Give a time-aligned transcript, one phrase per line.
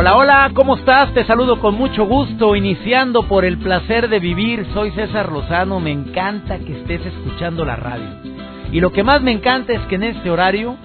[0.00, 1.12] Hola, hola, ¿cómo estás?
[1.12, 4.66] Te saludo con mucho gusto, iniciando por el placer de vivir.
[4.72, 8.08] Soy César Lozano, me encanta que estés escuchando la radio.
[8.72, 10.76] Y lo que más me encanta es que en este horario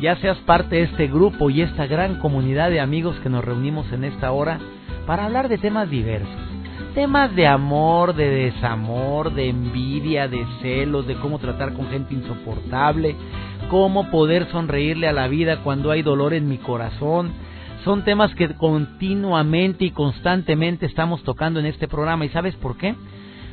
[0.00, 3.92] ya seas parte de este grupo y esta gran comunidad de amigos que nos reunimos
[3.92, 4.58] en esta hora
[5.06, 6.28] para hablar de temas diversos.
[6.96, 13.14] Temas de amor, de desamor, de envidia, de celos, de cómo tratar con gente insoportable,
[13.70, 17.46] cómo poder sonreírle a la vida cuando hay dolor en mi corazón.
[17.84, 22.24] Son temas que continuamente y constantemente estamos tocando en este programa.
[22.24, 22.94] ¿Y sabes por qué?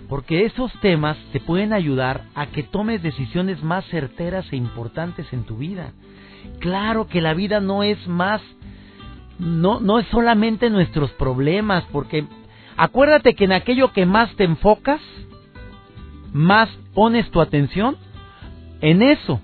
[0.09, 5.43] Porque esos temas te pueden ayudar a que tomes decisiones más certeras e importantes en
[5.43, 5.93] tu vida.
[6.59, 8.41] Claro que la vida no es más,
[9.39, 12.25] no, no es solamente nuestros problemas, porque
[12.77, 15.01] acuérdate que en aquello que más te enfocas,
[16.33, 17.97] más pones tu atención,
[18.81, 19.41] en eso,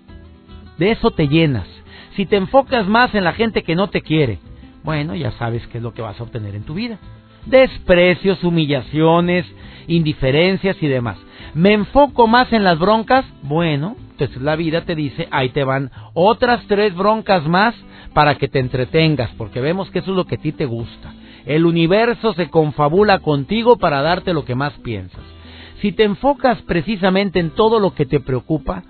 [0.78, 1.68] de eso te llenas.
[2.16, 4.40] Si te enfocas más en la gente que no te quiere,
[4.84, 6.98] bueno, ya sabes qué es lo que vas a obtener en tu vida.
[7.46, 9.46] Desprecios, humillaciones,
[9.88, 11.18] indiferencias y demás.
[11.54, 13.26] ¿Me enfoco más en las broncas?
[13.44, 17.76] Bueno, entonces la vida te dice, ahí te van otras tres broncas más
[18.14, 21.14] para que te entretengas, porque vemos que eso es lo que a ti te gusta.
[21.46, 25.24] El universo se confabula contigo para darte lo que más piensas.
[25.82, 28.84] Si te enfocas precisamente en todo lo que te preocupa,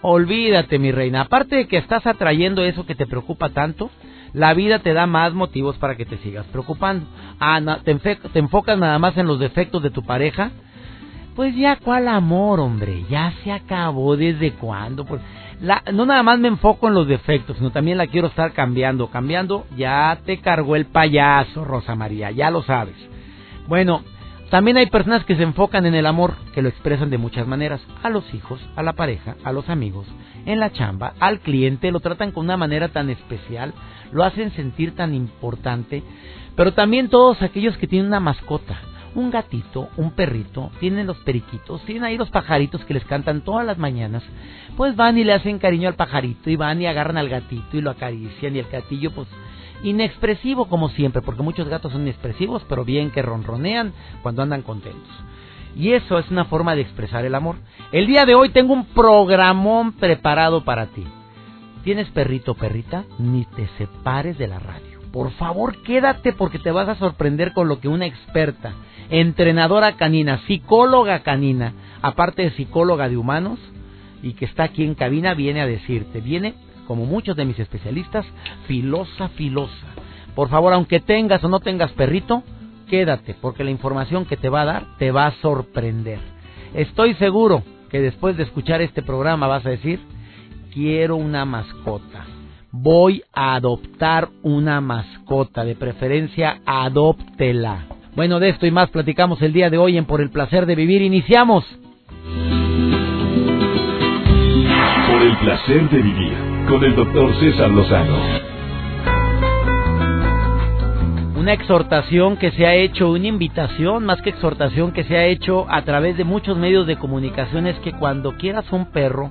[0.00, 1.22] olvídate mi reina.
[1.22, 3.90] Aparte de que estás atrayendo eso que te preocupa tanto,
[4.32, 7.06] la vida te da más motivos para que te sigas preocupando.
[7.40, 7.98] Ah, te,
[8.34, 10.50] enfocas nada más en los defectos de tu pareja,
[11.34, 15.04] pues ya cuál amor, hombre, ya se acabó desde cuándo.
[15.04, 15.20] Pues
[15.60, 19.08] la, no nada más me enfoco en los defectos, sino también la quiero estar cambiando.
[19.08, 22.96] Cambiando, ya te cargó el payaso, Rosa María, ya lo sabes.
[23.68, 24.02] Bueno,
[24.50, 27.82] también hay personas que se enfocan en el amor, que lo expresan de muchas maneras.
[28.02, 30.06] A los hijos, a la pareja, a los amigos,
[30.46, 33.74] en la chamba, al cliente, lo tratan con una manera tan especial,
[34.10, 36.02] lo hacen sentir tan importante.
[36.56, 38.78] Pero también todos aquellos que tienen una mascota,
[39.14, 43.66] un gatito, un perrito, tienen los periquitos, tienen ahí los pajaritos que les cantan todas
[43.66, 44.22] las mañanas,
[44.76, 47.80] pues van y le hacen cariño al pajarito y van y agarran al gatito y
[47.80, 49.28] lo acarician y el gatillo pues
[49.82, 53.92] inexpresivo como siempre, porque muchos gatos son inexpresivos, pero bien que ronronean
[54.22, 55.10] cuando andan contentos.
[55.76, 57.56] Y eso es una forma de expresar el amor.
[57.92, 61.04] El día de hoy tengo un programón preparado para ti.
[61.84, 63.04] ¿Tienes perrito o perrita?
[63.18, 64.87] Ni te separes de la radio.
[65.18, 68.74] Por favor, quédate porque te vas a sorprender con lo que una experta
[69.10, 73.58] entrenadora canina, psicóloga canina, aparte de psicóloga de humanos,
[74.22, 76.54] y que está aquí en cabina, viene a decirte, viene,
[76.86, 78.26] como muchos de mis especialistas,
[78.68, 79.88] filosa, filosa.
[80.36, 82.44] Por favor, aunque tengas o no tengas perrito,
[82.88, 86.20] quédate, porque la información que te va a dar te va a sorprender.
[86.74, 89.98] Estoy seguro que después de escuchar este programa vas a decir,
[90.72, 92.37] quiero una mascota.
[92.70, 97.86] Voy a adoptar una mascota, de preferencia adóptela.
[98.14, 100.74] Bueno, de esto y más platicamos el día de hoy en Por el placer de
[100.74, 101.00] vivir.
[101.00, 101.64] Iniciamos.
[105.06, 106.34] Por el placer de vivir
[106.68, 108.18] con el doctor César Lozano.
[111.38, 115.64] Una exhortación que se ha hecho, una invitación más que exhortación que se ha hecho
[115.70, 119.30] a través de muchos medios de comunicación es que cuando quieras un perro,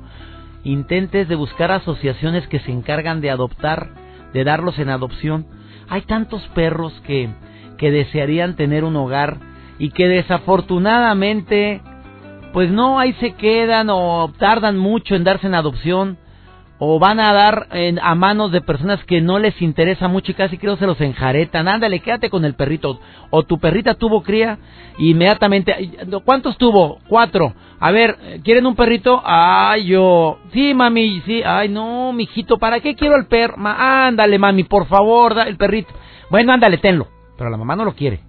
[0.72, 3.90] intentes de buscar asociaciones que se encargan de adoptar,
[4.34, 5.46] de darlos en adopción.
[5.90, 7.30] Hay tantos perros que
[7.78, 9.38] que desearían tener un hogar
[9.80, 11.82] y que desafortunadamente
[12.54, 16.18] pues no ahí se quedan o tardan mucho en darse en adopción
[16.80, 17.68] o van a dar
[18.02, 21.68] a manos de personas que no les interesa mucho y casi creo se los enjaretan.
[21.68, 23.00] Ándale, quédate con el perrito.
[23.30, 24.60] O tu perrita tuvo cría
[24.98, 25.92] inmediatamente.
[26.24, 27.00] ¿Cuántos tuvo?
[27.08, 27.54] Cuatro.
[27.80, 29.22] A ver, ¿quieren un perrito?
[29.24, 30.40] Ay, yo.
[30.54, 31.42] Sí, mami, sí.
[31.44, 33.56] Ay, no, mijito, ¿para qué quiero el perro?
[33.58, 35.94] ándale, mami, por favor, da el perrito.
[36.30, 37.08] Bueno, ándale, tenlo
[37.38, 38.27] pero la mamá no lo quiere.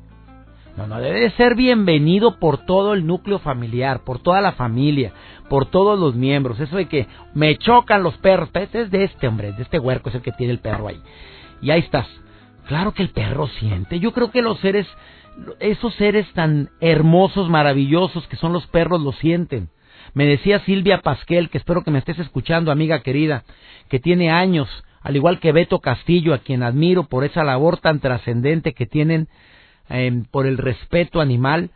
[0.79, 5.13] No, no, debe de ser bienvenido por todo el núcleo familiar, por toda la familia,
[5.49, 6.61] por todos los miembros.
[6.61, 10.09] Eso de que me chocan los perros, pues, es de este hombre, de este huerco,
[10.09, 11.01] es el que tiene el perro ahí.
[11.61, 12.07] Y ahí estás.
[12.69, 13.99] Claro que el perro siente.
[13.99, 14.87] Yo creo que los seres,
[15.59, 19.71] esos seres tan hermosos, maravillosos que son los perros, lo sienten.
[20.15, 23.43] Me decía Silvia Pasquel, que espero que me estés escuchando, amiga querida,
[23.89, 24.69] que tiene años
[25.01, 29.29] al igual que Beto Castillo, a quien admiro por esa labor tan trascendente que tienen
[29.89, 31.71] em, por el respeto animal,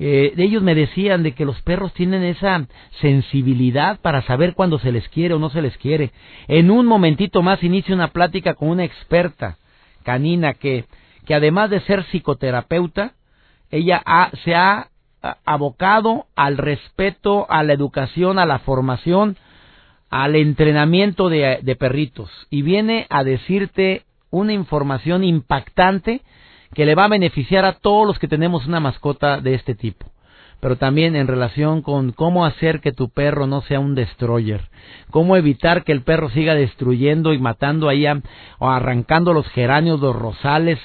[0.00, 2.66] eh, ellos me decían de que los perros tienen esa
[3.00, 6.12] sensibilidad para saber cuándo se les quiere o no se les quiere.
[6.46, 9.58] En un momentito más inicio una plática con una experta
[10.04, 10.84] canina que,
[11.26, 13.14] que además de ser psicoterapeuta,
[13.70, 14.02] ella
[14.44, 14.88] se ha
[15.44, 19.36] abocado al respeto, a la educación, a la formación,
[20.10, 26.22] al entrenamiento de perritos y viene a decirte una información impactante
[26.74, 30.06] que le va a beneficiar a todos los que tenemos una mascota de este tipo.
[30.60, 34.62] Pero también en relación con cómo hacer que tu perro no sea un destroyer,
[35.10, 38.06] cómo evitar que el perro siga destruyendo y matando ahí
[38.58, 40.78] o arrancando los geranios, los rosales.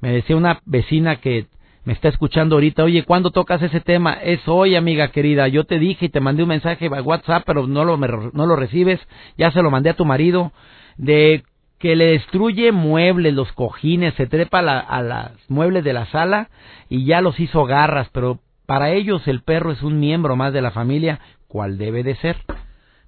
[0.00, 1.46] Me decía una vecina que
[1.88, 4.12] me está escuchando ahorita, oye, ¿cuándo tocas ese tema?
[4.12, 5.48] Es hoy, amiga querida.
[5.48, 8.56] Yo te dije y te mandé un mensaje a WhatsApp, pero no lo, no lo
[8.56, 9.00] recibes.
[9.38, 10.52] Ya se lo mandé a tu marido.
[10.98, 11.44] De
[11.78, 16.50] que le destruye muebles, los cojines, se trepa a los muebles de la sala
[16.88, 20.60] y ya los hizo garras, pero para ellos el perro es un miembro más de
[20.60, 22.36] la familia, cual debe de ser.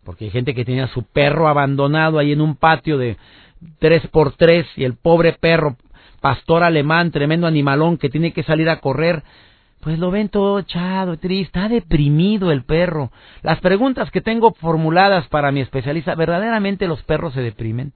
[0.04, 3.16] Porque hay gente que tenía a su perro abandonado ahí en un patio de
[3.78, 5.76] tres por tres y el pobre perro,
[6.20, 9.22] pastor alemán, tremendo animalón que tiene que salir a correr,
[9.80, 13.10] pues lo ven todo echado, triste, está deprimido el perro.
[13.42, 17.92] Las preguntas que tengo formuladas para mi especialista, ¿verdaderamente los perros se deprimen?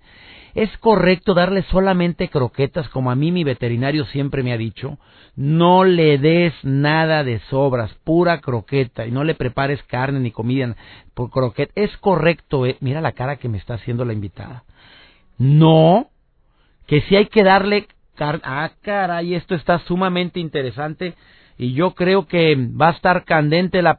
[0.55, 4.99] ¿Es correcto darle solamente croquetas como a mí mi veterinario siempre me ha dicho?
[5.35, 10.77] No le des nada de sobras, pura croqueta y no le prepares carne ni comida
[11.15, 11.73] por croqueta.
[11.75, 12.67] ¿Es correcto?
[12.67, 12.77] Eh?
[12.81, 14.63] Mira la cara que me está haciendo la invitada.
[15.39, 16.09] No,
[16.87, 18.43] que si hay que darle carne.
[18.45, 21.15] Ah, caray, esto está sumamente interesante
[21.57, 23.97] y yo creo que va a estar candente las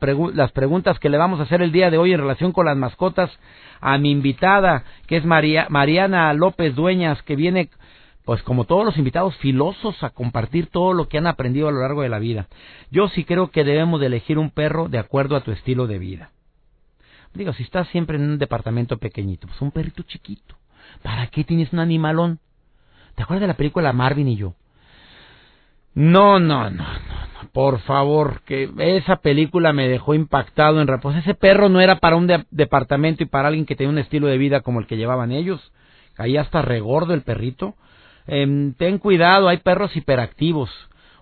[0.52, 3.32] preguntas que le vamos a hacer el día de hoy en relación con las mascotas
[3.80, 7.70] a mi invitada, que es María, Mariana López Dueñas, que viene,
[8.26, 11.80] pues como todos los invitados, filosos a compartir todo lo que han aprendido a lo
[11.80, 12.48] largo de la vida.
[12.92, 16.00] Yo sí creo que debemos de elegir un perro de acuerdo a tu estilo de
[16.00, 16.32] vida.
[17.34, 20.56] Digo, si estás siempre en un departamento pequeñito, pues un perrito chiquito.
[21.04, 22.40] ¿Para qué tienes un animalón?
[23.16, 24.56] ¿Te acuerdas de la película Marvin y yo?
[25.94, 27.25] No, no, no, no
[27.56, 32.18] por favor, que esa película me dejó impactado en pues ese perro no era para
[32.18, 35.32] un departamento y para alguien que tenía un estilo de vida como el que llevaban
[35.32, 35.72] ellos.
[36.18, 37.76] Ahí hasta regordo el perrito.
[38.28, 40.70] Em, ten cuidado, hay perros hiperactivos.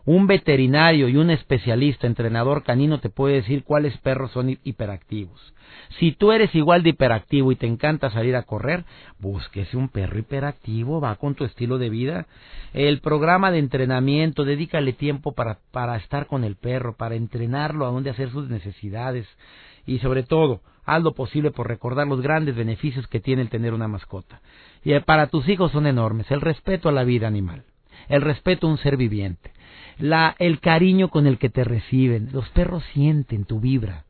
[0.06, 5.54] Un veterinario y un especialista, entrenador canino, te puede decir cuáles perros son hiperactivos.
[6.00, 8.84] Si tú eres igual de hiperactivo y te encanta salir a correr,
[9.20, 12.28] búsquese un perro hiperactivo, va con tu estilo de vida.
[12.74, 15.58] El programa de entrenamiento, dedícale tiempo para,
[15.96, 19.28] estar con el perro, para entrenarlo a dónde hacer sus necesidades
[19.86, 23.74] y sobre todo, haz lo posible por recordar los grandes beneficios que tiene el tener
[23.74, 24.42] una mascota.
[24.84, 27.64] Y para tus hijos son enormes, el respeto a la vida animal,
[28.10, 29.52] el respeto a un ser viviente,
[29.98, 34.06] la, el cariño con el que te reciben, los perros sienten tu vibra,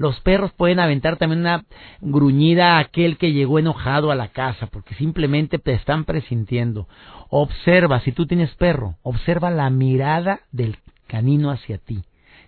[0.00, 1.66] los perros pueden aventar también una
[2.00, 6.88] gruñida a aquel que llegó enojado a la casa, porque simplemente te están presintiendo.
[7.28, 11.96] Observa, si tú tienes perro, observa la mirada del canino hacia ti.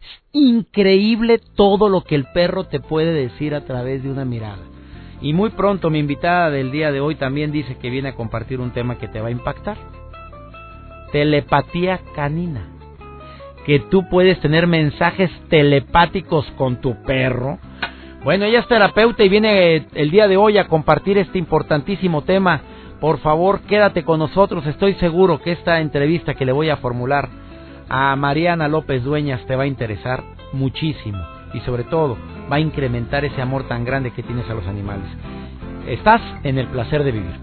[0.00, 4.62] Es increíble todo lo que el perro te puede decir a través de una mirada.
[5.20, 8.60] Y muy pronto mi invitada del día de hoy también dice que viene a compartir
[8.60, 9.76] un tema que te va a impactar.
[11.12, 12.71] Telepatía canina
[13.64, 17.58] que tú puedes tener mensajes telepáticos con tu perro.
[18.24, 22.60] Bueno, ella es terapeuta y viene el día de hoy a compartir este importantísimo tema.
[23.00, 24.66] Por favor, quédate con nosotros.
[24.66, 27.28] Estoy seguro que esta entrevista que le voy a formular
[27.88, 31.18] a Mariana López Dueñas te va a interesar muchísimo
[31.52, 32.16] y sobre todo
[32.50, 35.06] va a incrementar ese amor tan grande que tienes a los animales.
[35.86, 37.40] Estás en el placer de vivir.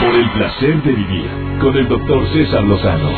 [0.00, 3.10] Por el placer de vivir con el doctor César Lozano.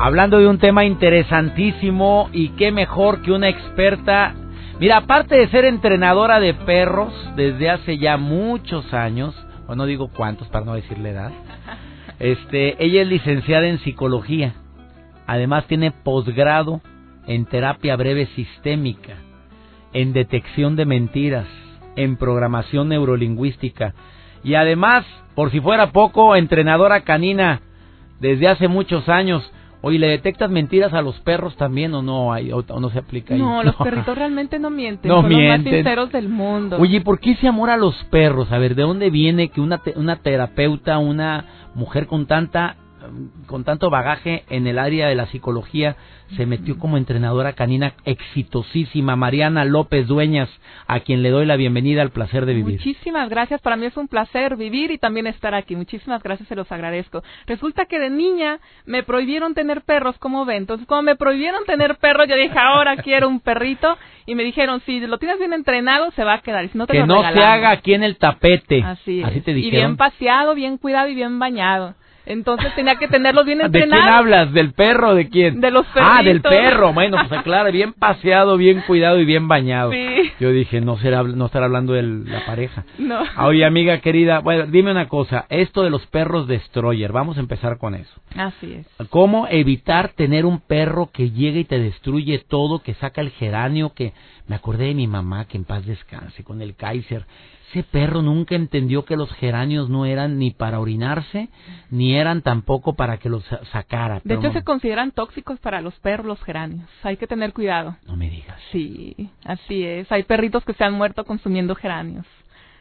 [0.00, 4.34] Hablando de un tema interesantísimo y qué mejor que una experta.
[4.80, 9.34] Mira, aparte de ser entrenadora de perros desde hace ya muchos años,
[9.66, 11.32] o no digo cuántos para no decirle edad,
[12.18, 14.54] este, ella es licenciada en psicología.
[15.26, 16.80] Además tiene posgrado
[17.26, 19.14] en terapia breve sistémica,
[19.92, 21.46] en detección de mentiras,
[21.96, 23.94] en programación neurolingüística
[24.46, 25.04] y además,
[25.36, 27.60] por si fuera poco, entrenadora canina
[28.18, 29.48] desde hace muchos años.
[29.82, 33.34] Oye, ¿le detectas mentiras a los perros también o no hay, o, no se aplica
[33.34, 33.40] ahí?
[33.40, 36.78] No, los perritos realmente no mienten, no son los más sinceros del mundo.
[36.80, 38.50] Oye, ¿por qué ese amor a los perros?
[38.50, 42.76] A ver, ¿de dónde viene que una, una terapeuta, una mujer con tanta
[43.46, 45.96] con tanto bagaje en el área de la psicología,
[46.36, 50.48] se metió como entrenadora canina exitosísima, Mariana López Dueñas,
[50.86, 52.78] a quien le doy la bienvenida al placer de vivir.
[52.78, 55.76] Muchísimas gracias, para mí es un placer vivir y también estar aquí.
[55.76, 57.22] Muchísimas gracias, se los agradezco.
[57.46, 60.58] Resulta que de niña me prohibieron tener perros, como ven.
[60.58, 63.96] Entonces, como me prohibieron tener perros, yo dije, ahora quiero un perrito
[64.26, 66.68] y me dijeron, si lo tienes bien entrenado, se va a quedar.
[66.68, 68.82] Si no te que no se haga aquí en el tapete.
[68.82, 69.74] Así, Así te dijeron.
[69.74, 71.94] Y bien paseado, bien cuidado y bien bañado.
[72.26, 73.90] Entonces tenía que tenerlos bien entrenados.
[73.90, 74.52] ¿De quién hablas?
[74.52, 75.60] ¿Del perro de quién?
[75.60, 76.18] De los perritos.
[76.18, 76.92] Ah, del perro.
[76.92, 79.92] Bueno, pues claro, bien paseado, bien cuidado y bien bañado.
[79.92, 80.32] Sí.
[80.40, 82.84] Yo dije, no será no estará hablando de la pareja.
[82.98, 83.20] No.
[83.46, 87.78] Oye, amiga querida, bueno, dime una cosa, esto de los perros destroyer, vamos a empezar
[87.78, 88.20] con eso.
[88.36, 89.08] Así es.
[89.08, 93.94] ¿Cómo evitar tener un perro que llegue y te destruye todo, que saca el geranio,
[93.94, 94.12] que
[94.48, 97.24] me acordé de mi mamá, que en paz descanse, con el Kaiser
[97.70, 101.48] ese perro nunca entendió que los geranios no eran ni para orinarse,
[101.90, 104.20] ni eran tampoco para que los sacara.
[104.24, 106.88] De hecho, se consideran tóxicos para los perros los geranios.
[107.02, 107.96] Hay que tener cuidado.
[108.06, 108.60] No me digas.
[108.72, 110.10] Sí, así es.
[110.12, 112.26] Hay perritos que se han muerto consumiendo geranios.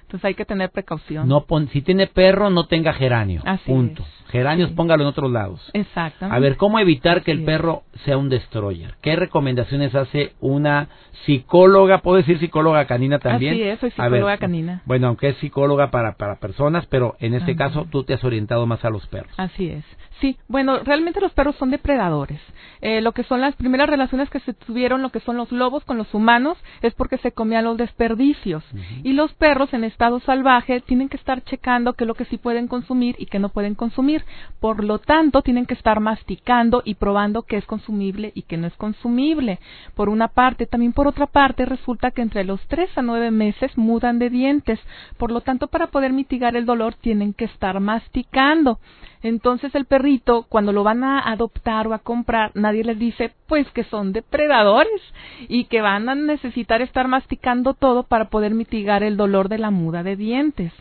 [0.03, 1.27] Entonces hay que tener precaución.
[1.27, 3.41] No si tiene perro, no tenga geranio.
[3.43, 4.05] Así punto.
[4.29, 5.69] Geranios póngalo en otros lados.
[5.73, 6.35] Exactamente.
[6.35, 8.95] A ver, ¿cómo evitar que el perro sea un destroyer?
[9.01, 10.89] ¿Qué recomendaciones hace una
[11.25, 11.99] psicóloga?
[11.99, 13.53] ¿Puedo decir psicóloga canina también?
[13.53, 14.81] Así es, soy psicóloga canina.
[14.85, 18.65] Bueno, aunque es psicóloga para, para personas, pero en este caso tú te has orientado
[18.65, 19.33] más a los perros.
[19.37, 19.83] Así es.
[20.21, 22.39] Sí, bueno, realmente los perros son depredadores.
[22.81, 25.83] Eh, lo que son las primeras relaciones que se tuvieron, lo que son los lobos
[25.83, 28.63] con los humanos, es porque se comían los desperdicios.
[29.03, 32.37] Y los perros en estado salvaje tienen que estar checando qué es lo que sí
[32.37, 34.23] pueden consumir y qué no pueden consumir.
[34.59, 38.67] Por lo tanto, tienen que estar masticando y probando qué es consumible y qué no
[38.67, 39.59] es consumible.
[39.95, 43.77] Por una parte, también por otra parte, resulta que entre los tres a nueve meses
[43.77, 44.79] mudan de dientes.
[45.17, 48.79] Por lo tanto, para poder mitigar el dolor, tienen que estar masticando.
[49.25, 53.67] Entonces el perrito, cuando lo van a adoptar o a comprar, nadie les dice pues
[53.71, 55.01] que son depredadores
[55.47, 59.71] y que van a necesitar estar masticando todo para poder mitigar el dolor de la
[59.71, 60.71] muda de dientes.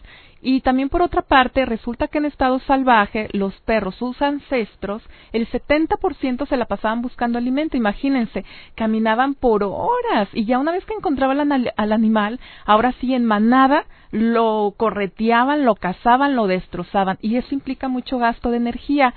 [0.47, 5.49] Y también por otra parte, resulta que en estado salvaje los perros, sus ancestros, el
[5.49, 7.79] 70% se la pasaban buscando alimento.
[7.79, 13.25] Imagínense, caminaban por horas y ya una vez que encontraban al, animal, ahora sí en
[13.25, 19.15] manada, lo correteaban, lo cazaban, lo destrozaban y eso implica mucho gasto de energía.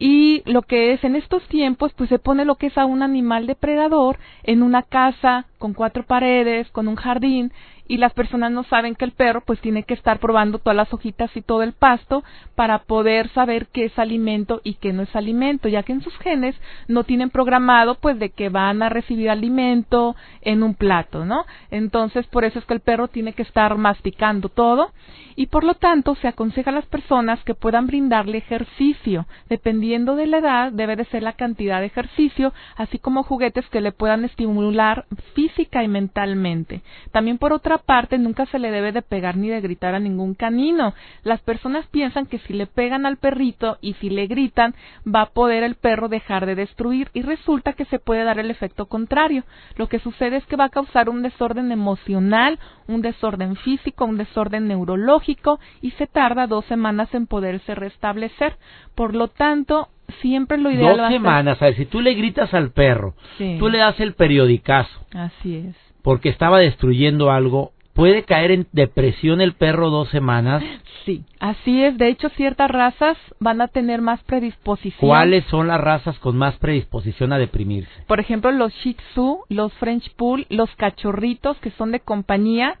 [0.00, 3.04] Y lo que es en estos tiempos, pues se pone lo que es a un
[3.04, 7.52] animal depredador en una casa con cuatro paredes, con un jardín
[7.86, 10.92] y las personas no saben que el perro pues tiene que estar probando todas las
[10.92, 12.24] hojitas y todo el pasto
[12.54, 16.16] para poder saber qué es alimento y qué no es alimento, ya que en sus
[16.18, 16.56] genes
[16.88, 21.44] no tienen programado pues de que van a recibir alimento en un plato, ¿no?
[21.70, 24.90] Entonces por eso es que el perro tiene que estar masticando todo
[25.36, 30.26] y por lo tanto se aconseja a las personas que puedan brindarle ejercicio, dependiendo de
[30.26, 34.24] la edad debe de ser la cantidad de ejercicio, así como juguetes que le puedan
[34.24, 36.82] estimular física y mentalmente.
[37.12, 40.34] También por otra parte, nunca se le debe de pegar ni de gritar a ningún
[40.34, 40.94] canino.
[41.22, 44.74] Las personas piensan que si le pegan al perrito y si le gritan,
[45.06, 48.50] va a poder el perro dejar de destruir y resulta que se puede dar el
[48.50, 49.44] efecto contrario.
[49.76, 54.16] Lo que sucede es que va a causar un desorden emocional, un desorden físico, un
[54.16, 58.56] desorden neurológico y se tarda dos semanas en poderse restablecer.
[58.94, 59.88] Por lo tanto,
[60.20, 63.14] siempre lo ideal dos semanas, a ver, si tú le gritas al perro,
[63.58, 65.06] tú le das el periodicazo.
[65.12, 70.62] Así es porque estaba destruyendo algo, ¿puede caer en depresión el perro dos semanas?
[71.06, 71.96] Sí, así es.
[71.96, 75.00] De hecho, ciertas razas van a tener más predisposición.
[75.00, 77.90] ¿Cuáles son las razas con más predisposición a deprimirse?
[78.06, 82.78] Por ejemplo, los Shih Tzu, los French Pool, los cachorritos que son de compañía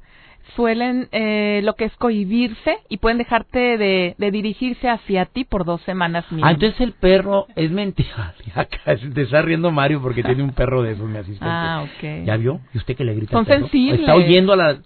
[0.56, 5.80] suelen eh, lo que es cohibirse y pueden dejarte de, dirigirse hacia ti por dos
[5.82, 6.46] semanas mínimo.
[6.46, 8.34] Ah, entonces el perro es mentira.
[8.54, 11.46] Acá te está riendo Mario porque tiene un perro de esos, mi asistente.
[11.48, 12.26] Ah, ok.
[12.26, 12.60] ¿Ya vio?
[12.72, 14.00] ¿Y usted que le grita Son sensibles.
[14.00, 14.78] ¿Está oyendo a la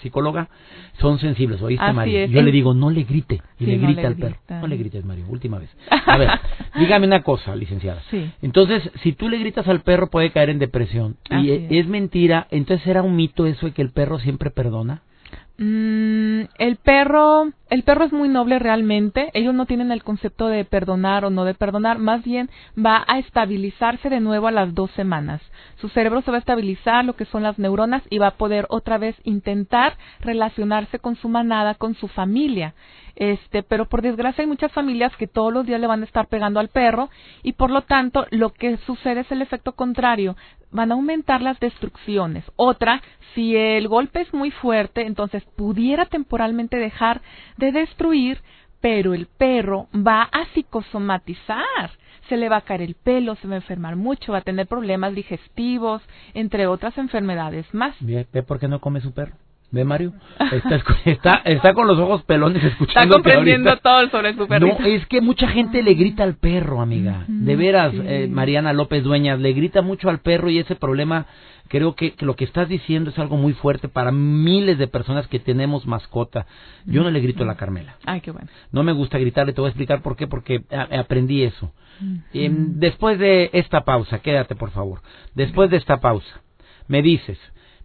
[0.00, 0.48] psicóloga?
[1.00, 2.26] Son sensibles, ¿oíste, Mario?
[2.26, 3.42] Yo le digo, no le grite.
[3.58, 4.36] Y le grita al perro.
[4.48, 5.70] No le grites, Mario, última vez.
[6.06, 6.30] A ver,
[6.76, 8.02] dígame una cosa, licenciada.
[8.10, 8.30] Sí.
[8.42, 11.16] Entonces, si tú le gritas al perro puede caer en depresión.
[11.30, 12.46] y es mentira.
[12.50, 15.02] Entonces, ¿era un mito eso de que el perro siempre perdona?
[15.56, 19.30] Mm, el perro, el perro es muy noble realmente.
[19.34, 21.98] Ellos no tienen el concepto de perdonar o no de perdonar.
[21.98, 25.40] Más bien va a estabilizarse de nuevo a las dos semanas.
[25.76, 28.66] Su cerebro se va a estabilizar, lo que son las neuronas, y va a poder
[28.68, 32.74] otra vez intentar relacionarse con su manada, con su familia.
[33.16, 36.26] Este, pero por desgracia hay muchas familias que todos los días le van a estar
[36.26, 37.10] pegando al perro
[37.44, 40.36] y por lo tanto lo que sucede es el efecto contrario.
[40.74, 42.44] Van a aumentar las destrucciones.
[42.56, 43.00] Otra,
[43.34, 47.22] si el golpe es muy fuerte, entonces pudiera temporalmente dejar
[47.56, 48.42] de destruir,
[48.80, 51.92] pero el perro va a psicosomatizar.
[52.28, 54.66] Se le va a caer el pelo, se va a enfermar mucho, va a tener
[54.66, 56.02] problemas digestivos,
[56.34, 57.94] entre otras enfermedades más.
[58.00, 59.36] ¿Ve por qué no come su perro?
[59.74, 60.12] ¿Ve, Mario?
[61.04, 63.00] Está, está, con los ojos pelones escuchando.
[63.00, 64.68] Está comprendiendo todo sobre su perro.
[64.68, 67.24] No, es que mucha gente le grita al perro, amiga.
[67.26, 71.26] De veras, eh, Mariana López Dueñas, le grita mucho al perro y ese problema,
[71.66, 75.40] creo que, lo que estás diciendo es algo muy fuerte para miles de personas que
[75.40, 76.46] tenemos mascota.
[76.84, 77.96] Yo no le grito a la Carmela.
[78.06, 78.46] Ay, qué bueno.
[78.70, 80.62] No me gusta gritarle, te voy a explicar por qué, porque
[80.96, 81.72] aprendí eso.
[82.32, 85.00] después de esta pausa, quédate por favor.
[85.34, 86.42] Después de esta pausa,
[86.86, 87.38] me dices,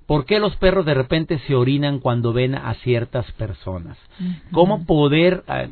[0.10, 3.96] ¿Por qué los perros de repente se orinan cuando ven a ciertas personas?
[4.52, 5.68] ¿Cómo poder, ah,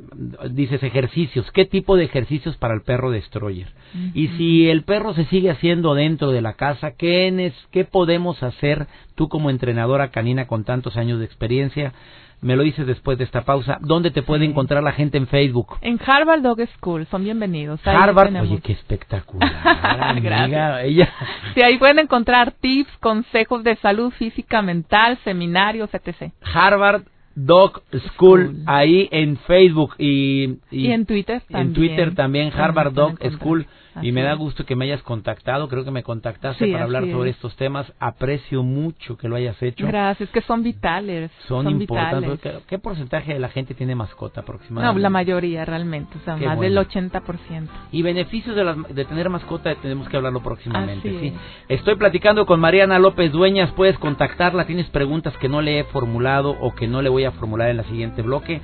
[0.52, 1.50] dices, ejercicios?
[1.52, 3.70] ¿Qué tipo de ejercicios para el perro destroyer?
[4.14, 8.86] Y si el perro se sigue haciendo dentro de la casa, ¿qué, ¿qué podemos hacer
[9.16, 11.94] tú como entrenadora canina con tantos años de experiencia
[12.42, 13.78] me lo dices después de esta pausa.
[13.82, 15.78] ¿Dónde te puede encontrar la gente en Facebook?
[15.82, 17.80] En Harvard Dog School, son bienvenidos.
[17.86, 20.22] Harvard, oye, qué espectacular.
[20.22, 20.84] Gracias.
[20.84, 21.14] ella.
[21.56, 26.32] Sí, ahí pueden encontrar tips, consejos de salud física, mental, seminarios, etc.
[26.54, 27.04] Harvard
[27.36, 31.68] Dog School, ahí en Facebook y, y, en Twitter también.
[31.68, 33.68] En Twitter también, Harvard Dog School
[34.02, 35.68] y me da gusto que me hayas contactado.
[35.68, 37.92] Creo que me contactaste para hablar sobre estos temas.
[38.00, 39.86] Aprecio mucho que lo hayas hecho.
[39.88, 41.32] Gracias, que son vitales.
[41.48, 42.40] Son, importantes.
[42.68, 44.96] ¿Qué, porcentaje de la gente tiene mascota aproximadamente?
[44.96, 47.68] No, la mayoría realmente, o sea, más del 80%.
[47.92, 51.10] Y beneficios de, de tener mascota tenemos que hablarlo próximamente.
[51.10, 51.34] sí.
[51.68, 53.72] Estoy platicando con Mariana López Dueñas.
[53.72, 54.66] Puedes contactarla.
[54.66, 57.78] Tienes preguntas que no le he formulado o que no le voy a formular en
[57.78, 58.62] la siguiente bloque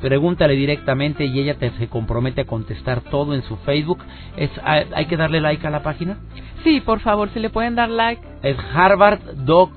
[0.00, 3.98] pregúntale directamente y ella te se compromete a contestar todo en su Facebook.
[4.36, 6.18] Es, ¿Hay que darle like a la página?
[6.64, 8.22] Sí, por favor, si le pueden dar like.
[8.42, 9.70] Es Harvard Dog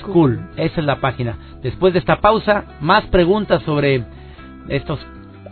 [0.00, 1.38] School, esa es la página.
[1.62, 4.04] Después de esta pausa, más preguntas sobre
[4.68, 4.98] estos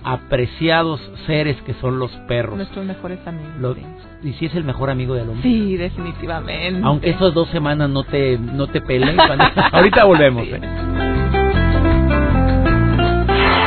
[0.04, 2.56] apreciados seres que son los perros.
[2.56, 3.78] Nuestros mejores amigos.
[4.22, 5.42] ¿Y si es el mejor amigo del hombre?
[5.42, 6.80] Sí, definitivamente.
[6.82, 9.18] Aunque esas dos semanas no te, no te peleen.
[9.72, 10.46] Ahorita volvemos.
[10.46, 11.13] ¿eh?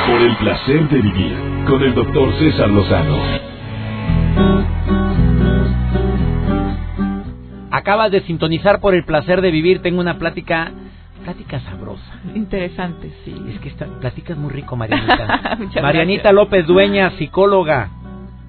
[0.07, 3.17] Por el placer de vivir con el doctor César Lozano.
[7.71, 9.81] Acabas de sintonizar por el placer de vivir.
[9.81, 10.71] Tengo una plática,
[11.23, 12.21] plática sabrosa.
[12.33, 13.35] Interesante, sí.
[13.49, 15.57] Es que esta plática es muy rico, Marianita.
[15.81, 17.89] Marianita López Dueña, psicóloga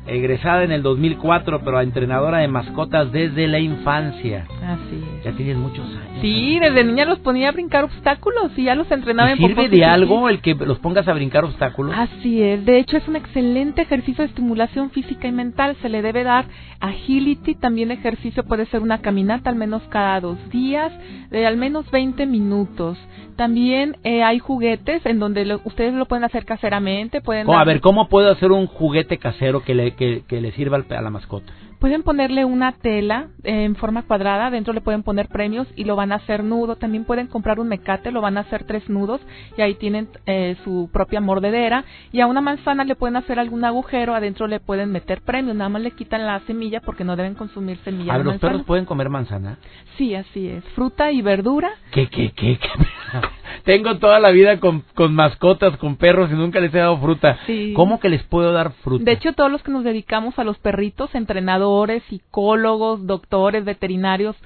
[0.09, 4.47] egresada en el 2004, pero entrenadora de mascotas desde la infancia.
[4.62, 5.25] Así es.
[5.25, 6.21] Ya tienes muchos años.
[6.21, 9.85] Sí, desde niña los ponía a brincar obstáculos y ya los entrenaba en ¿Sirve de
[9.85, 11.94] algo el que los pongas a brincar obstáculos?
[11.97, 12.64] Así es.
[12.64, 15.77] De hecho, es un excelente ejercicio de estimulación física y mental.
[15.81, 16.47] Se le debe dar
[16.81, 17.55] agility.
[17.55, 20.92] También ejercicio puede ser una caminata al menos cada dos días,
[21.31, 22.99] de al menos 20 minutos.
[23.37, 27.21] También eh, hay juguetes en donde ustedes lo pueden hacer caseramente.
[27.21, 31.03] Pueden A ver, ¿cómo puedo hacer un juguete casero que le, que, le sirva a
[31.03, 31.53] la mascota?
[31.79, 36.11] Pueden ponerle una tela en forma cuadrada, dentro le pueden poner premios y lo van
[36.11, 36.75] a hacer nudo.
[36.75, 39.21] También pueden comprar un mecate, lo van a hacer tres nudos
[39.57, 41.85] y ahí tienen eh, su propia mordedera.
[42.11, 45.69] Y a una manzana le pueden hacer algún agujero, adentro le pueden meter premios, nada
[45.69, 48.14] más le quitan la semilla porque no deben consumir semilla.
[48.14, 49.59] A ¿los perros pueden comer manzana?
[49.97, 50.64] Sí, así es.
[50.75, 51.71] Fruta y verdura.
[51.93, 52.59] ¿Qué, qué, qué?
[53.64, 57.38] Tengo toda la vida con, con mascotas, con perros y nunca les he dado fruta.
[57.75, 59.05] ¿Cómo que les puedo dar fruta?
[59.05, 61.67] De hecho, todos los que nos dedicamos a los perritos, entrenados
[62.09, 64.37] psicólogos, doctores, veterinarios,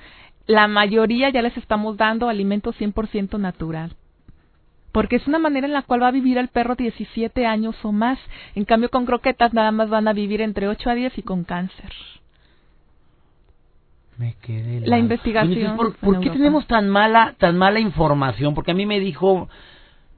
[0.47, 3.95] la mayoría ya les estamos dando alimento 100% natural.
[4.93, 7.93] Porque es una manera en la cual va a vivir el perro 17 años o
[7.93, 8.19] más.
[8.55, 11.45] En cambio, con croquetas nada más van a vivir entre 8 a 10 y con
[11.45, 11.93] cáncer.
[14.19, 15.77] Me quedé la, investigación.
[15.77, 18.55] ¿Por, qué tenemos tan mala, tan mala información?
[18.55, 19.49] Porque a mí me dijo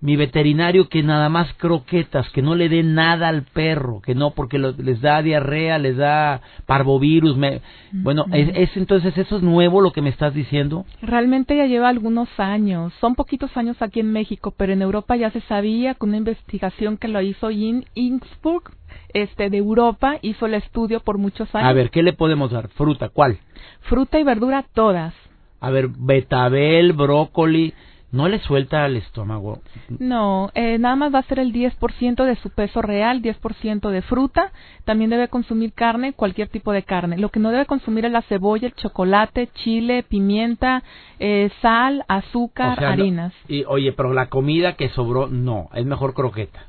[0.05, 4.33] mi veterinario que nada más croquetas, que no le dé nada al perro, que no,
[4.33, 7.39] porque les da diarrea, les da parvovirus.
[7.39, 10.85] Me, bueno, ¿es, entonces eso es nuevo lo que me estás diciendo?
[11.01, 15.31] Realmente ya lleva algunos años, son poquitos años aquí en México, pero en Europa ya
[15.31, 18.73] se sabía con una investigación que lo hizo in Innsbruck,
[19.15, 21.67] este, de Europa, hizo el estudio por muchos años.
[21.67, 22.69] A ver, ¿qué le podemos dar?
[22.69, 23.09] ¿Fruta?
[23.09, 23.39] ¿Cuál?
[23.81, 25.15] Fruta y verdura todas.
[25.61, 27.73] A ver, betabel, brócoli,
[28.15, 29.59] ¿No le suelta al estómago?
[29.99, 34.03] No, eh, nada más va a ser el 10% de su peso real, 10% de
[34.03, 34.53] fruta.
[34.85, 37.19] También debe consumir carne, cualquier tipo de carne.
[37.19, 40.85] Lo que no debe consumir es la cebolla, el chocolate, chile, pimienta,
[41.19, 43.33] eh, sal, azúcar, harinas.
[43.49, 46.61] y oye, pero la comida que sobró, no, es mejor croqueta.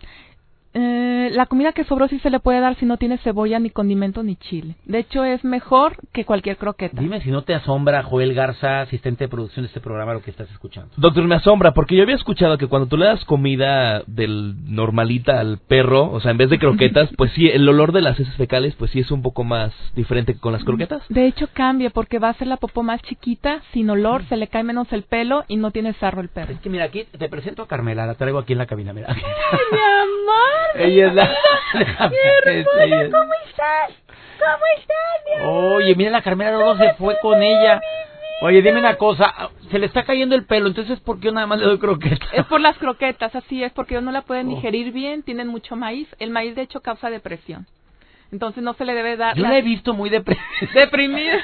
[0.78, 3.70] Eh, la comida que sobró sí se le puede dar si no tiene cebolla, ni
[3.70, 4.76] condimento, ni chile.
[4.84, 7.02] De hecho, es mejor que cualquier croqueta.
[7.02, 10.32] Dime si no te asombra, Joel Garza, asistente de producción de este programa, lo que
[10.32, 10.94] estás escuchando.
[10.98, 15.40] Doctor, me asombra, porque yo había escuchado que cuando tú le das comida del normalita
[15.40, 18.36] al perro, o sea, en vez de croquetas, pues sí, el olor de las heces
[18.36, 21.04] fecales, pues sí es un poco más diferente que con las croquetas.
[21.08, 24.48] De hecho, cambia, porque va a ser la popó más chiquita, sin olor, se le
[24.48, 26.52] cae menos el pelo y no tiene sarro el perro.
[26.52, 29.08] Es que mira, aquí te presento a Carmela, la traigo aquí en la cabina, mira.
[29.10, 29.22] ¡Ay,
[29.72, 30.65] mi amor!
[30.76, 31.24] Ella es la...
[32.10, 33.12] ¡Mi hermosa!
[33.12, 33.92] ¿Cómo estás?
[34.40, 34.96] ¿Cómo estás?
[35.44, 37.82] Oye, mira la Carmela luego se fue con ella.
[38.42, 39.34] Oye, dime una cosa,
[39.72, 42.28] se le está cayendo el pelo, entonces ¿por qué yo nada más le doy croquetas?
[42.34, 45.78] Es por las croquetas, así es, porque ellos no la pueden digerir bien, tienen mucho
[45.78, 46.14] maíz.
[46.20, 47.66] El maíz, de hecho, causa depresión.
[48.32, 49.36] Entonces no se le debe dar...
[49.36, 50.44] Yo la- la he visto muy deprimida.
[50.74, 51.38] Deprimida.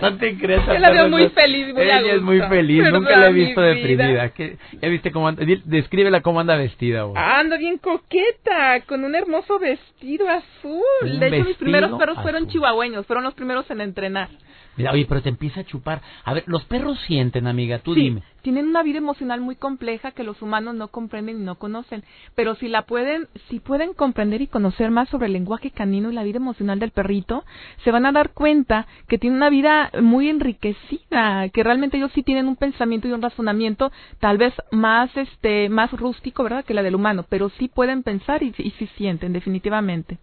[0.00, 0.66] No te creas.
[0.66, 3.60] Yo la veo muy feliz, muy Ella es muy feliz, ¿Verdad, nunca la he visto
[3.60, 4.28] deprimida.
[4.30, 5.44] ¿Qué- ¿Ya viste cómo anda?
[5.64, 7.22] Descríbela cómo anda vestida, güey.
[7.22, 10.82] Ando bien coqueta, con un hermoso vestido azul.
[11.02, 12.52] Un de hecho, mis primeros perros fueron azul.
[12.52, 14.28] chihuahueños, fueron los primeros en entrenar.
[14.76, 16.00] Mira, oye, pero te empieza a chupar.
[16.24, 18.22] A ver, los perros sienten, amiga, tú Sí, dime.
[18.42, 22.02] tienen una vida emocional muy compleja que los humanos no comprenden y no conocen,
[22.34, 26.14] pero si la pueden, si pueden comprender y conocer más sobre el lenguaje canino y
[26.14, 27.44] la vida emocional del perrito,
[27.84, 32.22] se van a dar cuenta que tiene una vida muy enriquecida, que realmente ellos sí
[32.22, 36.82] tienen un pensamiento y un razonamiento tal vez más este más rústico, ¿verdad?, que la
[36.82, 40.18] del humano, pero sí pueden pensar y, y sí sienten definitivamente.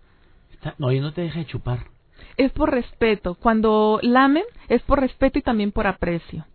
[0.53, 1.79] Está- no, oye, no te deja de chupar.
[2.37, 3.35] Es por respeto.
[3.35, 6.45] Cuando lamen es por respeto y también por aprecio.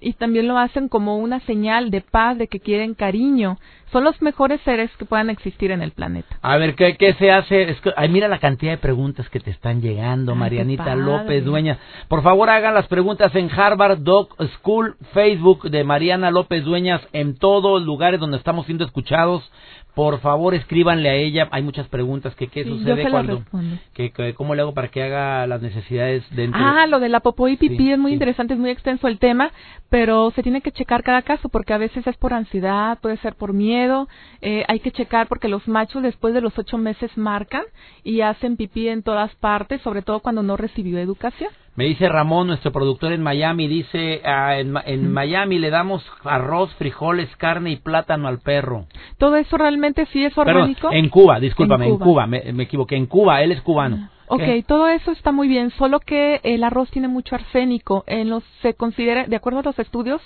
[0.00, 3.58] Y también lo hacen como una señal de paz, de que quieren cariño.
[3.90, 6.38] Son los mejores seres que puedan existir en el planeta.
[6.42, 7.70] A ver, ¿qué, qué se hace?
[7.70, 10.94] Es que- ay, mira la cantidad de preguntas que te están llegando, Ay, Marianita.
[10.94, 11.78] López Dueñas.
[12.06, 17.36] Por favor, hagan las preguntas en Harvard Dog School, Facebook de Mariana López Dueñas, en
[17.36, 19.50] todos lugares donde estamos siendo escuchados.
[19.98, 21.48] Por favor, escríbanle a ella.
[21.50, 22.32] Hay muchas preguntas.
[22.36, 23.42] que ¿Qué Sí, sucede cuando?
[23.94, 26.60] Que, que- ¿Cómo le hago para que haga las necesidades dentro?
[26.64, 28.14] Ah, lo de la popó y pipí Sí, es muy sí.
[28.14, 29.50] interesante, es muy extenso el tema,
[29.88, 33.34] pero se tiene que checar cada caso porque a veces es por ansiedad, puede ser
[33.34, 34.06] por miedo.
[34.40, 37.64] Eh, hay que checar porque los machos después de los ocho meses marcan
[38.04, 41.50] y hacen pipí en todas partes, sobre todo cuando no recibió educación.
[41.78, 47.28] Me dice Ramón, nuestro productor en Miami, dice, ah, en, Miami le damos arroz, frijoles,
[47.36, 48.86] carne y plátano al perro.
[49.16, 50.90] Todo eso realmente sí es Perdón, orgánico.
[50.90, 52.26] en Cuba, discúlpame, en En Cuba, Cuba.
[52.26, 54.08] me, me equivoqué, en Cuba, él es cubano.
[54.28, 54.64] Ok, ¿Qué?
[54.66, 58.04] todo eso está muy bien, solo que el arroz tiene mucho arsénico.
[58.06, 60.20] En los se considera, de acuerdo a los estudios,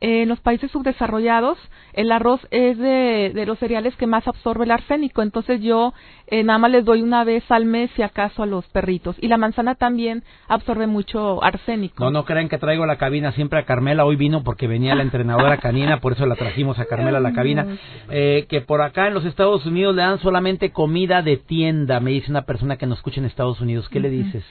[0.00, 1.58] eh, en los países subdesarrollados,
[1.92, 5.22] el arroz es de, de los cereales que más absorbe el arsénico.
[5.22, 5.92] Entonces yo
[6.26, 9.16] eh, nada más les doy una vez al mes, si acaso, a los perritos.
[9.20, 12.02] Y la manzana también absorbe mucho arsénico.
[12.02, 14.04] No, no crean que traigo la cabina siempre a Carmela.
[14.04, 17.32] Hoy vino porque venía la entrenadora canina, por eso la trajimos a Carmela a la
[17.32, 17.66] cabina.
[18.10, 22.10] Eh, que por acá en los Estados Unidos le dan solamente comida de tienda, me
[22.10, 23.88] dice una persona que nos escucha en Estados Unidos.
[23.88, 24.44] ¿Qué le dices?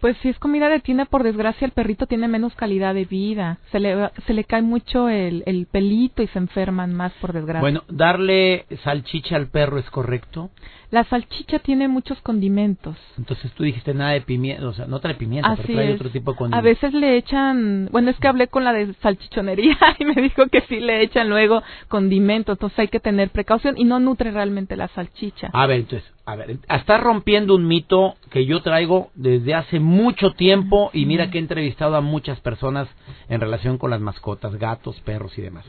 [0.00, 3.58] Pues si es comida de tienda, por desgracia, el perrito tiene menos calidad de vida.
[3.72, 7.60] Se le, se le cae mucho el, el pelito y se enferman más, por desgracia.
[7.60, 10.50] Bueno, darle salchicha al perro es correcto.
[10.90, 12.96] La salchicha tiene muchos condimentos.
[13.18, 15.94] Entonces tú dijiste nada de pimienta, o sea, no trae pimienta, Así pero trae es.
[15.96, 16.64] otro tipo de A condimentos.
[16.82, 20.60] veces le echan, bueno, es que hablé con la de salchichonería y me dijo que
[20.68, 24.88] sí le echan luego condimentos, entonces hay que tener precaución y no nutre realmente la
[24.88, 25.50] salchicha.
[25.52, 30.32] A ver, entonces, a ver, estás rompiendo un mito que yo traigo desde hace mucho
[30.32, 32.88] tiempo y mira que he entrevistado a muchas personas
[33.28, 35.64] en relación con las mascotas, gatos, perros y demás.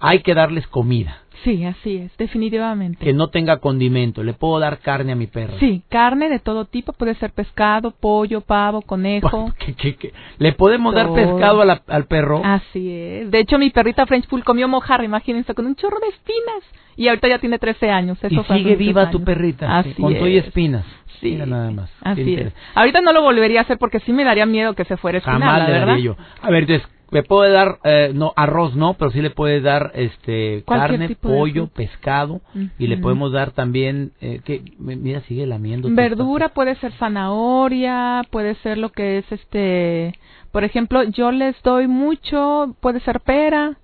[0.00, 3.02] Hay que darles comida, Sí, así es, definitivamente.
[3.04, 4.22] que no tenga condimento.
[4.22, 5.54] Le puedo dar carne a mi perro.
[5.58, 9.52] Sí, carne de todo tipo, puede ser pescado, pollo, pavo, conejo.
[9.58, 10.12] ¿Qué- qué- qué?
[10.38, 12.42] ¿Le podemos dar pescado a la- al perro?
[12.44, 13.30] Así es.
[13.30, 16.62] De hecho, mi perrita French Pool comió mojarra, imagínense, con un chorro de espinas.
[16.96, 18.18] Y ahorita ya tiene 13 años.
[18.22, 20.46] y Eso hace sigue viva tu perrita, Así con todo y es.
[20.46, 20.84] espinas.
[21.20, 21.32] Sí.
[21.32, 21.90] Mira nada más.
[22.02, 22.52] Así es.
[22.74, 25.40] Ahorita no lo volvería a hacer porque sí me daría miedo que se fuera espinal,
[25.42, 25.96] Jamás verdad.
[25.96, 26.16] yo.
[26.42, 29.92] A ver, entonces, le puede dar, eh, no, arroz no, pero sí le puede dar
[29.94, 32.40] este carne, pollo, pescado,
[32.78, 35.88] y le podemos dar también, eh, que, mira, sigue lamiendo.
[35.90, 40.14] Verdura puede ser zanahoria, puede ser lo que es este,
[40.52, 43.76] por ejemplo, yo les doy mucho, puede ser pera,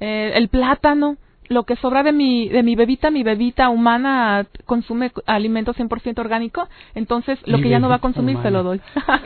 [0.00, 1.16] eh, el plátano,
[1.48, 6.68] lo que sobra de mi de mi bebita, mi bebita humana consume alimento 100% orgánico,
[6.94, 8.80] entonces lo Mi que ya no va a consumir se lo doy.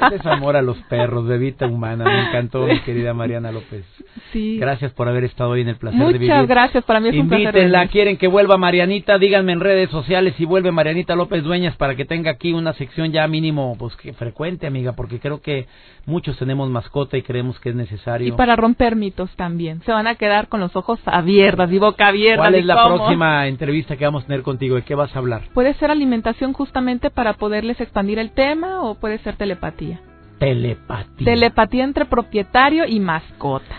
[0.07, 2.05] Ese es amor a los perros, bebita humana.
[2.05, 3.85] Me encantó, mi querida Mariana López.
[4.33, 4.59] Sí.
[4.59, 6.31] Gracias por haber estado hoy en el placer de vivir.
[6.31, 7.47] Muchas gracias, para mí es un placer.
[7.47, 7.93] Invítenla, venir.
[7.93, 12.05] quieren que vuelva Marianita, díganme en redes sociales si vuelve Marianita López Dueñas para que
[12.05, 15.67] tenga aquí una sección ya mínimo pues que frecuente, amiga, porque creo que
[16.07, 18.29] muchos tenemos mascota y creemos que es necesario.
[18.29, 19.83] Y para romper mitos también.
[19.83, 22.97] Se van a quedar con los ojos abiertos y boca ¿Cuál es la ¿cómo?
[22.97, 24.77] próxima entrevista que vamos a tener contigo?
[24.77, 25.43] ¿De qué vas a hablar?
[25.55, 30.01] Puede ser alimentación justamente para poderles expandir el tema o puede ser telepatía.
[30.39, 31.25] Telepatía.
[31.25, 33.77] Telepatía entre propietario y mascota.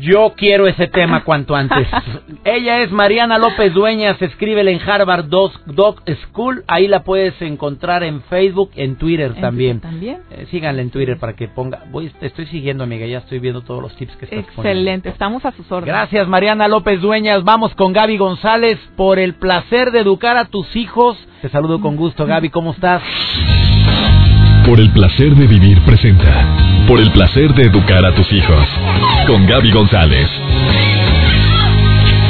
[0.00, 1.88] Yo quiero ese tema cuanto antes.
[2.44, 6.64] Ella es Mariana López Dueñas, escríbele en Harvard Doc, School.
[6.68, 9.80] Ahí la puedes encontrar en Facebook, en Twitter En también.
[9.80, 10.20] También.
[10.30, 11.84] Eh, síganla en Twitter para que ponga.
[11.90, 13.06] Voy, te estoy siguiendo, amiga.
[13.06, 14.62] Ya estoy viendo todos los tips que estás poniendo.
[14.62, 15.94] Excelente, estamos a sus órdenes.
[15.94, 17.42] Gracias, Mariana López Dueñas.
[17.42, 21.18] Vamos con Gaby González por el placer de educar a tus hijos.
[21.42, 22.50] Te saludo con gusto, Gaby.
[22.50, 23.02] ¿Cómo estás?
[24.68, 26.84] Por el placer de vivir presenta.
[26.86, 28.68] Por el placer de educar a tus hijos.
[29.26, 30.28] Con Gaby González.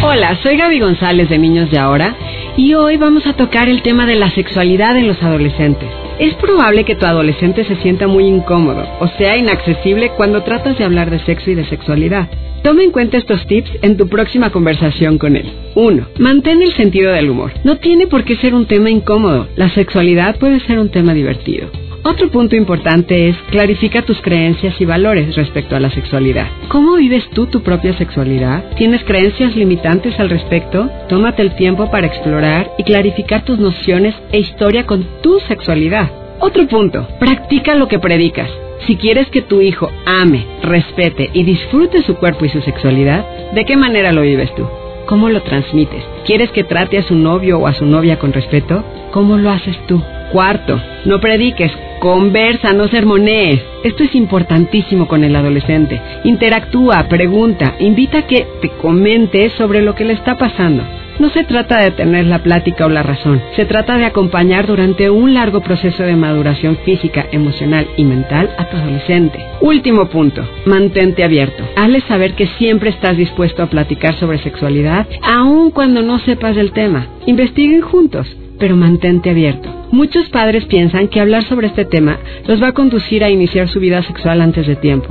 [0.04, 2.14] Hola, soy Gaby González de Niños de Ahora
[2.56, 5.88] y hoy vamos a tocar el tema de la sexualidad en los adolescentes.
[6.20, 10.84] Es probable que tu adolescente se sienta muy incómodo o sea inaccesible cuando tratas de
[10.84, 12.28] hablar de sexo y de sexualidad.
[12.62, 15.52] Toma en cuenta estos tips en tu próxima conversación con él.
[15.74, 16.06] 1.
[16.20, 17.50] Mantén el sentido del humor.
[17.64, 19.48] No tiene por qué ser un tema incómodo.
[19.56, 21.68] La sexualidad puede ser un tema divertido.
[22.08, 26.46] Otro punto importante es clarifica tus creencias y valores respecto a la sexualidad.
[26.68, 28.64] ¿Cómo vives tú tu propia sexualidad?
[28.78, 30.88] ¿Tienes creencias limitantes al respecto?
[31.10, 36.10] Tómate el tiempo para explorar y clarificar tus nociones e historia con tu sexualidad.
[36.40, 38.48] Otro punto, practica lo que predicas.
[38.86, 43.66] Si quieres que tu hijo ame, respete y disfrute su cuerpo y su sexualidad, ¿de
[43.66, 44.66] qué manera lo vives tú?
[45.04, 46.04] ¿Cómo lo transmites?
[46.24, 48.82] ¿Quieres que trate a su novio o a su novia con respeto?
[49.10, 50.02] ¿Cómo lo haces tú?
[50.32, 53.62] Cuarto, no prediques, conversa, no sermonees.
[53.82, 56.00] Esto es importantísimo con el adolescente.
[56.24, 60.82] Interactúa, pregunta, invita a que te comente sobre lo que le está pasando.
[61.18, 65.10] No se trata de tener la plática o la razón, se trata de acompañar durante
[65.10, 69.44] un largo proceso de maduración física, emocional y mental a tu adolescente.
[69.60, 71.64] Último punto, mantente abierto.
[71.74, 76.70] Hazle saber que siempre estás dispuesto a platicar sobre sexualidad, aun cuando no sepas del
[76.70, 77.08] tema.
[77.26, 78.28] Investiguen juntos
[78.58, 79.68] pero mantente abierto.
[79.90, 83.80] Muchos padres piensan que hablar sobre este tema los va a conducir a iniciar su
[83.80, 85.08] vida sexual antes de tiempo.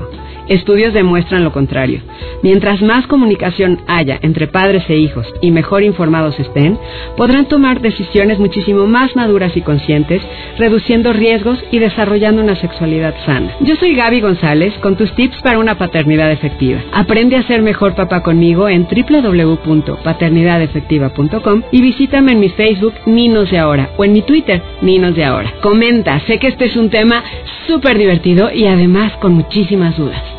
[0.50, 2.02] Estudios demuestran lo contrario.
[2.42, 6.80] Mientras más comunicación haya entre padres e hijos y mejor informados estén,
[7.16, 10.22] podrán tomar decisiones muchísimo más maduras y conscientes,
[10.58, 13.56] reduciendo riesgos y desarrollando una sexualidad sana.
[13.62, 16.80] Yo soy Gaby González con tus tips para una paternidad efectiva.
[16.94, 23.60] Aprende a ser mejor papá conmigo en www.paternidadefectiva.com y visítame en mi Facebook Ninos de
[23.60, 25.52] Ahora o en mi Twitter Ninos de Ahora.
[25.62, 27.24] Comenta, sé que este es un tema
[27.68, 30.37] súper divertido y además con muchísimas dudas.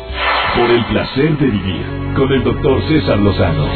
[0.55, 1.85] Por el placer de vivir.
[2.15, 3.67] Con el doctor César Lozano.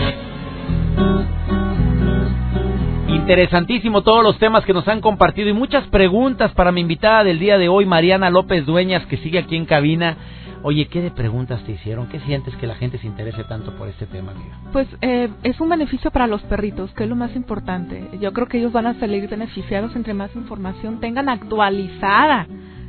[3.07, 7.39] Interesantísimo todos los temas que nos han compartido y muchas preguntas para mi invitada del
[7.39, 10.17] día de hoy, Mariana López Dueñas, que sigue aquí en cabina.
[10.63, 12.07] Oye, ¿qué de preguntas te hicieron?
[12.07, 14.57] ¿Qué sientes que la gente se interese tanto por este tema, amiga?
[14.71, 18.09] Pues eh, es un beneficio para los perritos, que es lo más importante.
[18.19, 22.47] Yo creo que ellos van a salir beneficiados entre más información tengan actualizada,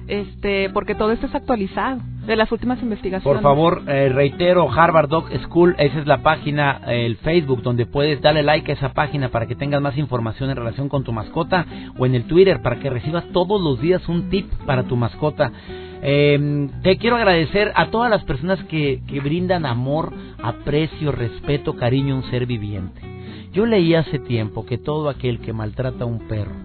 [0.08, 3.22] este, porque todo esto es actualizado de las últimas investigaciones.
[3.22, 7.86] Por favor, eh, reitero, Harvard Dog School, esa es la página, eh, el Facebook, donde
[7.86, 11.12] puedes darle like a esa página para que tengas más información en relación con tu
[11.12, 11.66] mascota,
[11.98, 15.52] o en el Twitter para que recibas todos los días un tip para tu mascota.
[16.02, 20.12] Eh, te quiero agradecer a todas las personas que, que brindan amor,
[20.42, 23.00] aprecio, respeto, cariño a un ser viviente.
[23.52, 26.56] Yo leí hace tiempo que todo aquel que maltrata a un perro,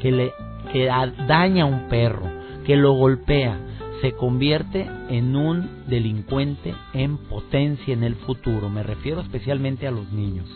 [0.00, 0.32] que le
[0.72, 0.86] que
[1.26, 2.30] daña a un perro,
[2.64, 3.58] que lo golpea,
[4.00, 8.68] se convierte en un delincuente en potencia en el futuro.
[8.68, 10.48] Me refiero especialmente a los niños.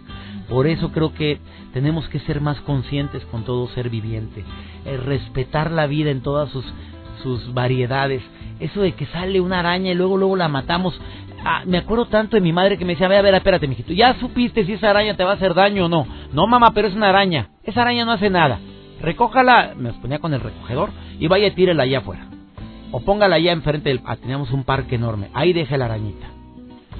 [0.49, 1.39] Por eso creo que
[1.73, 4.45] tenemos que ser más conscientes con todo ser viviente,
[4.85, 6.65] eh, respetar la vida en todas sus
[7.23, 8.23] sus variedades.
[8.61, 10.99] Eso de que sale una araña y luego luego la matamos.
[11.45, 13.69] Ah, me acuerdo tanto de mi madre que me decía, a ver, a ver, espérate,
[13.69, 16.07] mijito, ¿ya supiste si esa araña te va a hacer daño o no?
[16.33, 17.51] No, mamá, pero es una araña.
[17.63, 18.59] Esa araña no hace nada.
[19.07, 20.91] Recójala, me ponía con el recogedor
[21.21, 22.27] y vaya y tírela allá afuera.
[22.91, 24.01] O póngala allá enfrente del...
[24.05, 25.31] Ah, teníamos un parque enorme.
[25.33, 26.27] Ahí deje la arañita.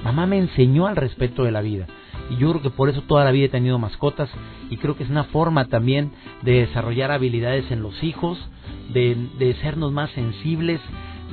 [0.05, 1.85] Mamá me enseñó al respeto de la vida.
[2.29, 4.29] Y yo creo que por eso toda la vida he tenido mascotas.
[4.69, 6.11] Y creo que es una forma también
[6.43, 8.39] de desarrollar habilidades en los hijos,
[8.93, 10.79] de, de sernos más sensibles,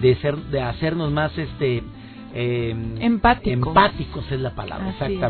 [0.02, 1.84] de ser, de hacernos más este
[2.34, 3.68] eh, Empáticos.
[3.68, 5.20] empáticos es la palabra, Así es.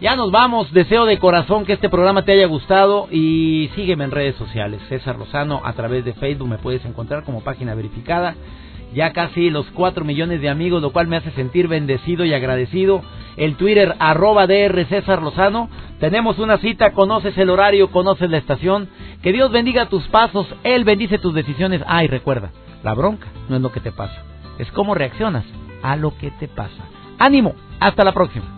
[0.00, 4.12] Ya nos vamos, deseo de corazón que este programa te haya gustado y sígueme en
[4.12, 8.36] redes sociales, César Lozano, a través de Facebook me puedes encontrar como página verificada.
[8.94, 13.02] Ya casi los 4 millones de amigos, lo cual me hace sentir bendecido y agradecido.
[13.36, 15.68] El Twitter, arroba DR César Lozano.
[15.98, 18.88] Tenemos una cita, conoces el horario, conoces la estación.
[19.20, 21.82] Que Dios bendiga tus pasos, Él bendice tus decisiones.
[21.88, 22.52] Ay, recuerda,
[22.84, 24.22] la bronca no es lo que te pasa,
[24.58, 25.44] es cómo reaccionas
[25.82, 26.84] a lo que te pasa.
[27.18, 28.57] Ánimo, hasta la próxima.